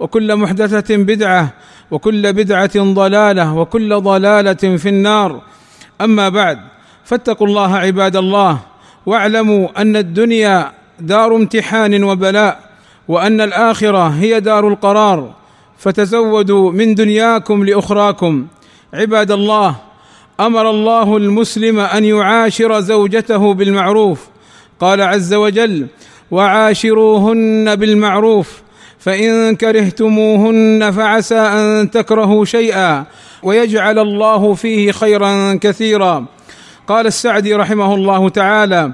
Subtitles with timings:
[0.00, 1.52] وكل محدثة بدعة
[1.90, 5.40] وكل بدعة ضلالة وكل ضلالة في النار.
[6.00, 6.58] أما بعد
[7.04, 8.58] فاتقوا الله عباد الله
[9.06, 12.60] واعلموا أن الدنيا دار امتحان وبلاء
[13.08, 15.34] وأن الآخرة هي دار القرار.
[15.78, 18.46] فتزودوا من دنياكم لأخراكم.
[18.94, 19.76] عباد الله
[20.40, 24.28] أمر الله المسلم أن يعاشر زوجته بالمعروف.
[24.80, 25.86] قال عز وجل
[26.30, 28.65] وعاشروهن بالمعروف
[29.06, 33.04] فإن كرهتموهن فعسى أن تكرهوا شيئا
[33.42, 36.26] ويجعل الله فيه خيرا كثيرا.
[36.88, 38.92] قال السعدي رحمه الله تعالى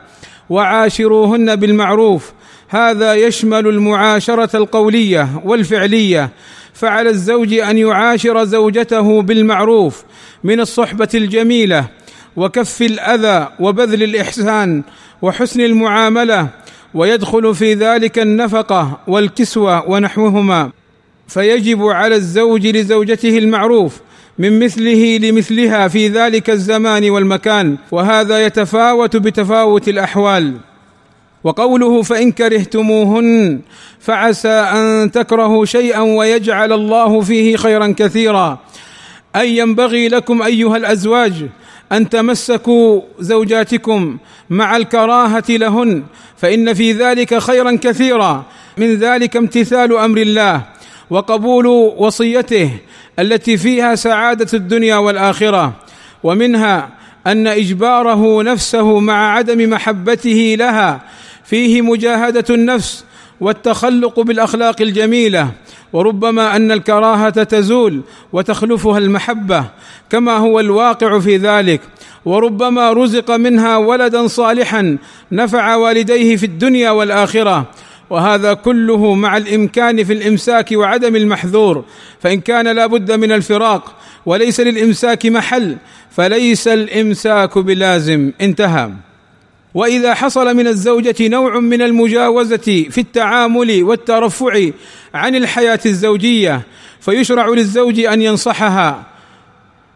[0.50, 2.32] وعاشروهن بالمعروف
[2.68, 6.30] هذا يشمل المعاشرة القولية والفعلية
[6.74, 10.04] فعلى الزوج أن يعاشر زوجته بالمعروف
[10.44, 11.86] من الصحبة الجميلة
[12.36, 14.82] وكف الأذى وبذل الإحسان
[15.22, 16.48] وحسن المعاملة
[16.94, 20.70] ويدخل في ذلك النفقة والكسوة ونحوهما.
[21.28, 24.00] فيجب على الزوج لزوجته المعروف
[24.38, 30.56] من مثله لمثلها في ذلك الزمان والمكان وهذا يتفاوت بتفاوت الأحوال.
[31.44, 33.60] وقوله فإن كرهتموهن
[34.00, 38.58] فعسى أن تكرهوا شيئا ويجعل الله فيه خيرا كثيرا.
[39.36, 41.46] أي ينبغي لكم أيها الأزواج
[41.92, 44.16] أن تمسكوا زوجاتكم
[44.50, 46.02] مع الكراهة لهن
[46.36, 48.44] فإن في ذلك خيرا كثيرا.
[48.78, 50.62] من ذلك امتثال أمر الله
[51.10, 52.70] وقبول وصيته
[53.18, 55.72] التي فيها سعادة الدنيا والآخرة
[56.22, 56.88] ومنها
[57.26, 61.00] أن إجباره نفسه مع عدم محبته لها
[61.44, 63.04] فيه مجاهدة النفس
[63.40, 65.50] والتخلق بالأخلاق الجميلة.
[65.92, 68.00] وربما أن الكراهة تزول
[68.32, 69.64] وتخلفها المحبة
[70.10, 71.80] كما هو الواقع في ذلك.
[72.24, 74.98] وربما رزق منها ولدا صالحا
[75.32, 77.66] نفع والديه في الدنيا والآخرة.
[78.10, 81.84] وهذا كله مع الإمكان في الإمساك وعدم المحذور.
[82.20, 83.94] فإن كان لا بد من الفراق
[84.26, 85.76] وليس للإمساك محل
[86.10, 88.32] فليس الإمساك بلازم.
[88.40, 88.90] انتهى.
[89.74, 94.68] وإذا حصل من الزوجة نوع من المجاوزة في التعامل والترفع
[95.14, 96.62] عن الحياة الزوجية
[97.00, 99.06] فيشرع للزوج أن ينصحها.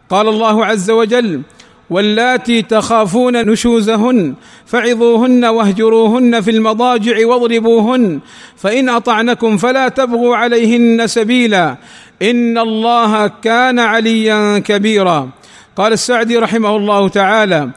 [0.09, 1.41] قال الله عز وجل
[1.89, 4.33] واللاتي تخافون نشوزهن
[4.65, 8.19] فعظوهن واهجروهن في المضاجع واضربوهن
[8.57, 11.77] فإن أطعنكم فلا تبغوا عليهن سبيلا
[12.21, 15.29] إن الله كان عليا كبيرا.
[15.75, 17.69] قال السعدي رحمه الله تعالى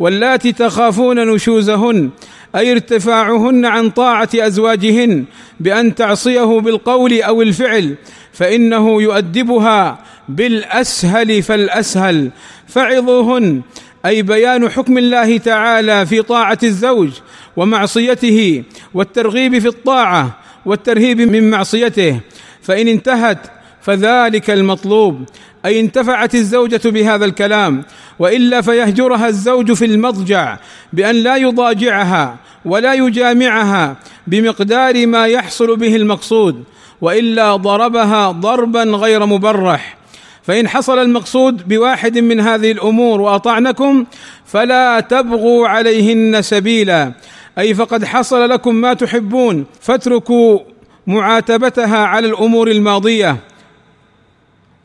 [0.00, 2.10] واللاتي تخافون نشوزهن
[2.56, 5.24] أي ارتفاعهن عن طاعة أزواجهن
[5.60, 7.94] بأن تعصيه بالقول أو الفعل
[8.32, 9.98] فإنه يؤدبها
[10.28, 12.30] بالأسهل فالأسهل.
[12.68, 13.62] فعظوهن
[14.06, 17.10] أي بيان حكم الله تعالى في طاعة الزوج
[17.56, 18.62] ومعصيته
[18.94, 22.20] والترغيب في الطاعة والترهيب من معصيته.
[22.62, 23.38] فإن انتهت
[23.82, 25.24] فذلك المطلوب
[25.64, 27.84] أي انتفعت الزوجة بهذا الكلام.
[28.18, 30.56] وإلا فيهجرها الزوج في المضجع
[30.92, 33.96] بأن لا يضاجعها ولا يجامعها
[34.26, 36.64] بمقدار ما يحصل به المقصود
[37.00, 39.96] وإلا ضربها ضربا غير مبرح.
[40.42, 44.06] فإن حصل المقصود بواحد من هذه الأمور وأطعنكم
[44.46, 47.12] فلا تبغوا عليهن سبيلا.
[47.58, 50.58] أي فقد حصل لكم ما تحبون فاتركوا
[51.06, 53.36] معاتبتها على الأمور الماضية.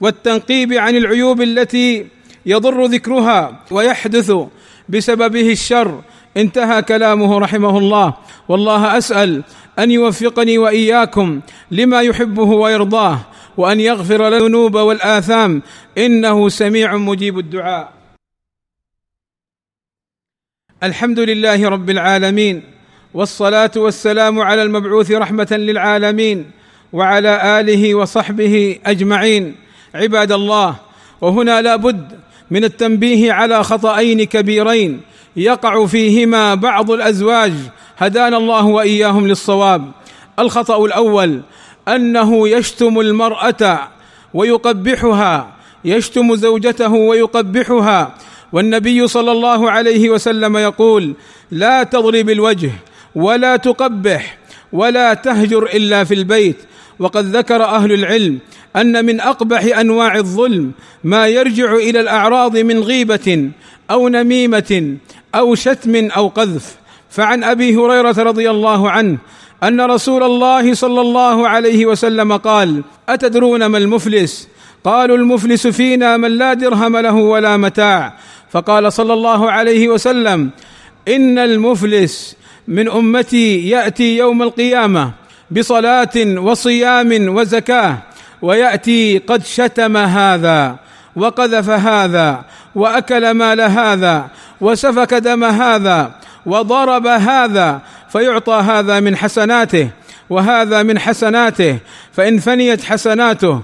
[0.02, 2.06] والتنقيب عن العيوب التي
[2.46, 4.32] يضر ذكرها ويحدث
[4.90, 6.02] بسببه الشر.
[6.38, 8.14] انتهى كلامه رحمه الله.
[8.50, 9.44] والله أسأل
[9.80, 13.20] أن يوفقني وإياكم لما يحبه ويرضاه
[13.58, 15.62] وأن يغفر الذنوب والآثام.
[15.98, 17.94] إنه سميع مجيب الدعاء.
[20.84, 22.64] الحمد لله رب العالمين
[23.14, 26.52] والصلاة والسلام على المبعوث رحمة للعالمين
[26.94, 29.56] وعلى آله وصحبه أجمعين.
[29.96, 30.76] عباد الله
[31.22, 32.20] وهنا لا بد
[32.54, 35.02] من التنبيه على خطأين كبيرين
[35.36, 37.54] يقع فيهما بعض الأزواج
[37.98, 39.92] هدانا الله وإياهم للصواب.
[40.40, 41.42] الخطأ الأول
[41.88, 43.90] أنه يشتم المرأة
[44.34, 45.54] ويقبحها
[45.86, 48.16] يشتم زوجته ويقبحها.
[48.52, 51.14] والنبي صلى الله عليه وسلم يقول
[51.52, 52.72] لا تضرب الوجه
[53.16, 54.38] ولا تقبح
[54.74, 56.58] ولا تهجر إلا في البيت.
[57.00, 58.40] وقد ذكر أهل العلم
[58.76, 60.72] أن من أقبح أنواع الظلم
[61.04, 63.50] ما يرجع إلى الأعراض من غيبة
[63.92, 64.98] أو نميمة
[65.36, 66.76] أو شتم أو قذف.
[67.10, 69.18] فعن أبي هريرة رضي الله عنه
[69.64, 74.48] أن رسول الله صلى الله عليه وسلم قال أتدرون ما المفلس؟
[74.84, 78.14] قالوا المفلس فينا من لا درهم له ولا متاع.
[78.52, 80.50] فقال صلى الله عليه وسلم
[81.08, 82.36] إن المفلس
[82.68, 85.12] من أمتي يأتي يوم القيامة
[85.52, 87.98] بصلاة وصيام وزكاة.
[88.44, 90.76] ويأتي قد شتم هذا
[91.16, 92.46] وقذف هذا
[92.76, 94.28] وأكل مال هذا
[94.62, 96.12] وسفك دم هذا
[96.46, 99.90] وضرب هذا فيعطى هذا من حسناته
[100.30, 101.78] وهذا من حسناته
[102.14, 103.62] فإن فنيت حسناته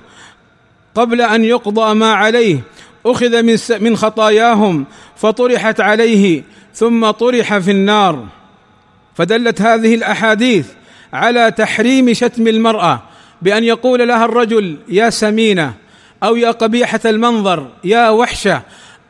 [0.95, 2.59] قبل أن يقضى ما عليه
[3.05, 4.85] أخذ من من خطاياهم
[5.15, 6.43] فطرحت عليه
[6.73, 8.25] ثم طرح في النار
[9.15, 10.67] فدلت هذه الأحاديث
[11.13, 13.08] على تحريم شتم المرأة
[13.41, 15.73] بأن يقول لها الرجل يا سمينة
[16.23, 18.61] أو يا قبيحة المنظر يا وحشة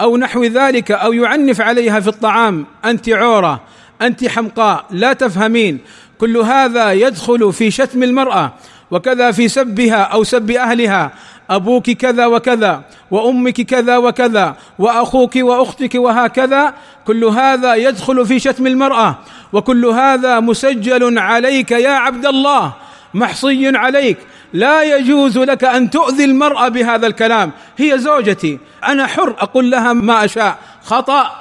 [0.01, 3.61] أو نحو ذلك أو يعنف عليها في الطعام أنت عورة
[4.01, 5.79] أنت حمقاء لا تفهمين.
[6.19, 8.53] كل هذا يدخل في شتم المرأة
[8.91, 11.11] وكذا في سبها أو سب أهلها
[11.49, 12.81] أبوك كذا وكذا
[13.11, 16.73] وأمك كذا وكذا وأخوك وأختك وهكذا.
[17.07, 19.15] كل هذا يدخل في شتم المرأة
[19.53, 22.73] وكل هذا مسجل عليك يا عبد الله.
[23.13, 24.17] محصي عليك.
[24.53, 27.51] لا يجوز لك أن تؤذي المرأة بهذا الكلام.
[27.77, 30.57] هي زوجتي أنا حر أقول لها ما أشاء.
[30.83, 31.31] خطأ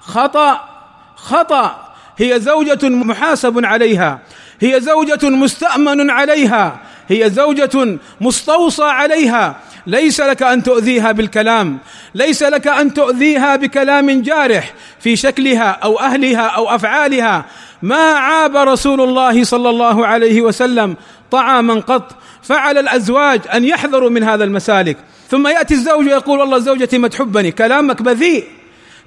[0.00, 0.60] خطأ
[1.16, 1.92] خطأ.
[2.18, 4.18] هي زوجة محاسب عليها.
[4.60, 6.80] هي زوجة مستأمن عليها.
[7.08, 9.56] هي زوجة مستوصى عليها.
[9.86, 11.78] ليس لك أن تؤذيها بالكلام.
[12.14, 17.44] ليس لك أن تؤذيها بكلام جارح في شكلها أو أهلها أو أفعالها.
[17.82, 20.96] ما عاب رسول الله صلى الله عليه وسلم
[21.30, 24.96] طعاما قط فعل الأزواج أن يحذروا من هذا المسالك.
[25.32, 28.44] ثم يأتي الزوج ويقول والله زوجتي ما تحبني كلامك بذيء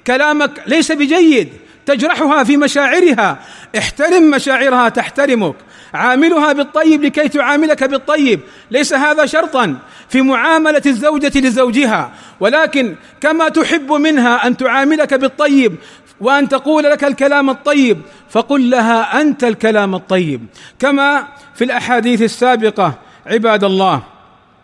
[0.06, 1.48] كلامك ليس بجيد
[1.86, 3.38] تجرحها في مشاعرها
[3.78, 5.54] احترم مشاعرها تحترمك
[5.94, 8.40] عاملها بالطيب لكي تعاملك بالطيب
[8.70, 9.76] ليس هذا شرطا
[10.08, 15.76] في معاملة الزوجة لزوجها ولكن كما تحب منها أن تعاملك بالطيب
[16.20, 20.46] وأن تقول لك الكلام الطيب فقل لها أنت الكلام الطيب.
[20.78, 22.94] كما في الأحاديث السابقة
[23.26, 24.02] عباد الله.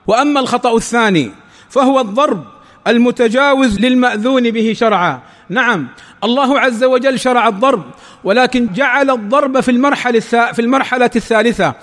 [0.06, 1.30] وأما الخطأ الثاني
[1.70, 2.44] فهو الضرب
[2.86, 5.20] المتجاوز للمأذون به شرعا.
[5.48, 5.88] نعم
[6.24, 7.84] الله عز وجل شرع الضرب
[8.24, 10.20] ولكن جعل الضرب في المرحلة
[10.52, 11.74] في المرحلة الثالثة.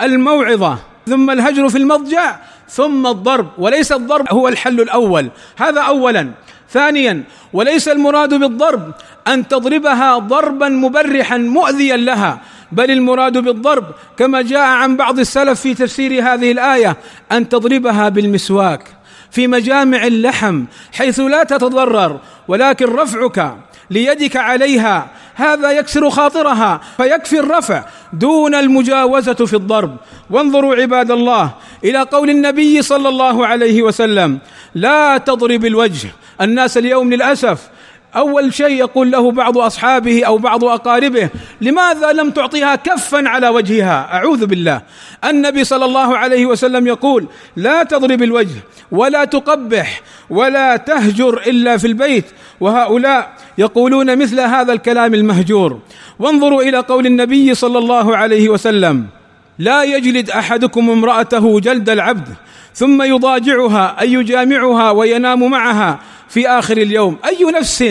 [0.00, 2.36] الموعظة ثم الهجر في المضجع
[2.68, 3.48] ثم الضرب.
[3.58, 5.30] وليس الضرب هو الحل الأول.
[5.56, 6.30] هذا اولا.
[6.70, 7.22] ثانيا
[7.52, 8.92] وليس المراد بالضرب
[9.28, 12.40] أن تضربها ضربا مبرحا مؤذيا لها
[12.72, 13.84] بل المراد بالضرب
[14.16, 16.96] كما جاء عن بعض السلف في تفسير هذه الآية
[17.32, 18.82] أن تضربها بالمسواك
[19.30, 23.56] في مجامع اللحم حيث لا تتضرر ولكن رفعك
[23.90, 25.10] ليدك عليها.
[25.34, 29.96] هذا يكسر خاطرها فيكفي الرفع دون المجاوزة في الضرب.
[30.30, 31.50] وانظروا عباد الله
[31.84, 34.38] إلى قول النبي صلى الله عليه وسلم
[34.74, 36.08] لا تضرب الوجه
[36.40, 37.68] الناس اليوم للأسف
[38.16, 41.28] أول شيء يقول له بعض أصحابه أو بعض أقاربه
[41.60, 44.82] لماذا لم تعطيها كفا على وجهها؟ أعوذ بالله.
[45.24, 47.26] النبي صلى الله عليه وسلم يقول
[47.56, 48.60] لا تضرب الوجه
[48.92, 52.24] ولا تقبح ولا تهجر إلا في البيت.
[52.60, 55.78] وهؤلاء يقولون مثل هذا الكلام المهجور.
[56.18, 59.06] وانظروا إلى قول النبي صلى الله عليه وسلم
[59.58, 62.28] لا يجلد أحدكم امرأته جلد العبد
[62.74, 67.16] ثم يضاجعها أي يجامعها وينام معها في آخر اليوم.
[67.24, 67.84] أي نفس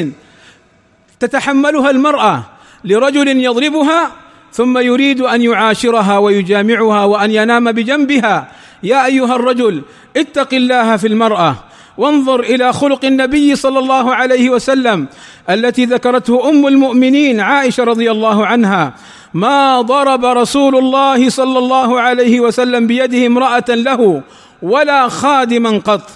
[1.19, 2.43] تتحملها المرأة
[2.83, 4.11] لرجل يضربها
[4.53, 8.51] ثم يريد أن يعاشرها ويجامعها وأن ينام بجنبها.
[8.83, 9.81] يا أيها الرجل
[10.17, 11.55] اتق الله في المرأة.
[11.97, 15.07] وانظر إلى خلق النبي صلى الله عليه وسلم
[15.49, 18.93] التي ذكرته أم المؤمنين عائشة رضي الله عنها.
[19.33, 24.21] ما ضرب رسول الله صلى الله عليه وسلم بيده امرأة له
[24.61, 26.09] ولا خادما قط.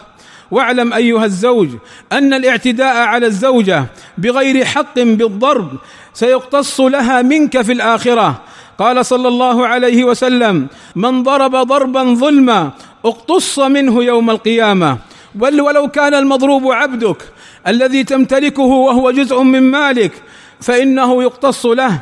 [0.52, 1.70] واعلم أيها الزوج
[2.12, 3.86] أن الاعتداء على الزوجة
[4.18, 5.70] بغير حق بالضرب
[6.14, 8.42] سيقتص لها منك في الآخرة.
[8.80, 12.72] قال صلى الله عليه وسلم من ضرب ضربا ظلما
[13.06, 14.98] اقتص منه يوم القيامة.
[15.36, 17.18] بل ولو كان المضروب عبدك
[17.68, 20.12] الذي تمتلكه وهو جزء من مالك
[20.62, 22.00] فإنه يقتص له.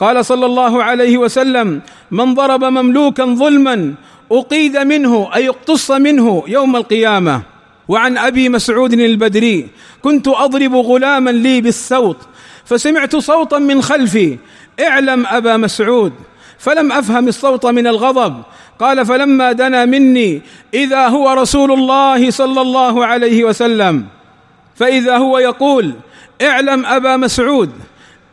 [0.00, 1.80] قال صلى الله عليه وسلم
[2.10, 3.94] من ضرب مملوكا ظلما
[4.32, 7.51] أقيد منه أي اقتص منه يوم القيامة.
[7.92, 9.68] وعن أبي مسعود البدري
[10.02, 12.16] كنت أضرب غلاما لي بالسوط
[12.64, 14.38] فسمعت صوتا من خلفي
[14.80, 16.12] اعلم أبا مسعود
[16.58, 18.42] فلم أفهم الصوت من الغضب
[18.80, 20.42] قال فلما دنا مني
[20.74, 24.06] إذا هو رسول الله صلى الله عليه وسلم.
[24.76, 25.92] فإذا هو يقول
[26.42, 27.70] اعلم أبا مسعود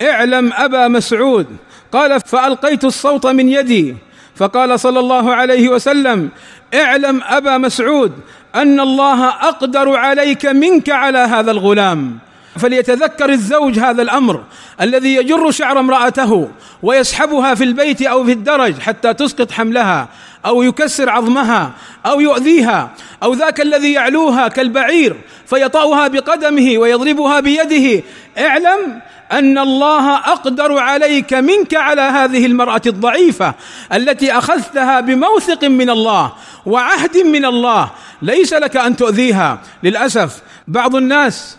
[0.02, 1.48] اعلم أبا مسعود.
[1.92, 3.96] قال فألقيت الصوت من يدي.
[4.36, 6.30] فقال صلى الله عليه وسلم
[6.74, 8.12] اعلم أبا مسعود
[8.56, 12.20] أن الله أقدر عليك منك على هذا الغلام.
[12.58, 14.44] فليتذكر الزوج هذا الأمر
[14.82, 16.50] الذي يجر شعر امرأته
[16.84, 20.08] ويسحبها في البيت أو في الدرج حتى تسقط حملها
[20.46, 21.72] أو يكسر عظمها
[22.06, 22.90] أو يؤذيها
[23.24, 28.04] أو ذاك الذي يعلوها كالبعير فيطأها بقدمه ويضربها بيده.
[28.38, 33.54] اعلم أن الله أقدر عليك منك على هذه المرأة الضعيفة
[33.94, 36.34] التي أخذتها بموثق من الله
[36.66, 37.92] وعهد من الله.
[38.22, 39.60] ليس لك أن تؤذيها.
[39.84, 41.58] للأسف بعض الناس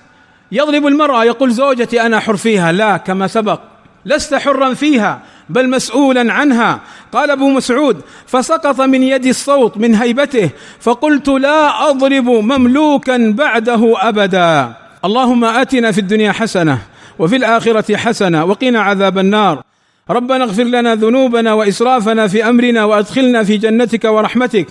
[0.52, 2.72] يضرب المرأة يقول زوجتي أنا حر فيها.
[2.72, 3.60] لا كما سبق.
[4.04, 6.80] لست حرا فيها بل مسؤولا عنها.
[7.12, 10.50] قال أبو مسعود فسقط من يدي الصوت من هيبته
[10.80, 14.72] فقلت لا أضرب مملوكا بعده ابدا.
[15.04, 16.78] اللهم آتنا في الدنيا حسنة
[17.20, 19.62] وفي الآخرة حسنة وقنا عذاب النار.
[20.10, 24.66] ربنا اغفر لنا ذنوبنا وإسرافنا في أمرنا وأدخلنا في جنتك ورحمتك.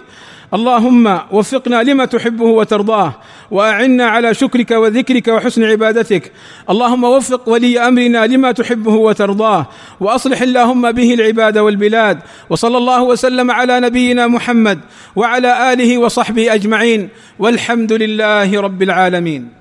[0.54, 3.14] اللهم وفقنا لما تحبه وترضاه
[3.52, 6.32] وأعنا على شكرك وذكرك وحسن عبادتك.
[6.70, 9.66] اللهم وفق ولي أمرنا لما تحبه وترضاه
[10.00, 12.20] وأصلح اللهم به العباد والبلاد.
[12.50, 14.80] وصلى الله وسلم على نبينا محمد
[15.16, 17.10] وعلى آله وصحبه أجمعين.
[17.40, 19.59] والحمد لله رب العالمين.